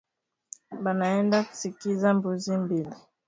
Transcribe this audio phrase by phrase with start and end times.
[0.83, 2.93] Banaenda kuuzisha mbuzi mbili